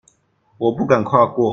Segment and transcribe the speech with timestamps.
[0.57, 1.49] 我不敢跨過